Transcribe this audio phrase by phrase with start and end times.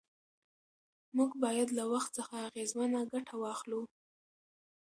[1.17, 3.81] موږ باید له وخت څخه اغېزمنه ګټه واخلو